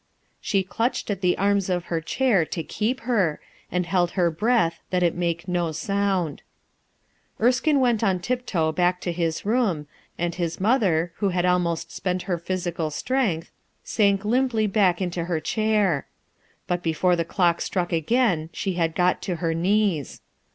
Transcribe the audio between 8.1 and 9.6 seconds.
tiptoe back to his